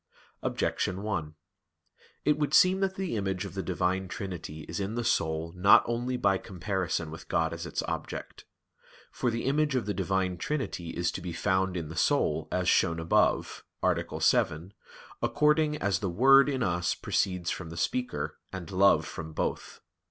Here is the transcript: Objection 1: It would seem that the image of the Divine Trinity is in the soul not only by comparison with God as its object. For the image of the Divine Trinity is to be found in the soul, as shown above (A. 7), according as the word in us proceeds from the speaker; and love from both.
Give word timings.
Objection 0.41 1.03
1: 1.03 1.35
It 2.25 2.39
would 2.39 2.55
seem 2.55 2.79
that 2.79 2.95
the 2.95 3.15
image 3.15 3.45
of 3.45 3.53
the 3.53 3.61
Divine 3.61 4.07
Trinity 4.07 4.61
is 4.61 4.79
in 4.79 4.95
the 4.95 5.03
soul 5.03 5.53
not 5.55 5.83
only 5.85 6.17
by 6.17 6.39
comparison 6.39 7.11
with 7.11 7.27
God 7.27 7.53
as 7.53 7.67
its 7.67 7.83
object. 7.83 8.43
For 9.11 9.29
the 9.29 9.43
image 9.45 9.75
of 9.75 9.85
the 9.85 9.93
Divine 9.93 10.37
Trinity 10.39 10.89
is 10.89 11.11
to 11.11 11.21
be 11.21 11.33
found 11.33 11.77
in 11.77 11.89
the 11.89 11.95
soul, 11.95 12.47
as 12.51 12.67
shown 12.67 12.99
above 12.99 13.63
(A. 13.83 13.95
7), 14.19 14.73
according 15.21 15.77
as 15.77 15.99
the 15.99 16.09
word 16.09 16.49
in 16.49 16.63
us 16.63 16.95
proceeds 16.95 17.51
from 17.51 17.69
the 17.69 17.77
speaker; 17.77 18.39
and 18.51 18.71
love 18.71 19.05
from 19.05 19.33
both. 19.33 19.81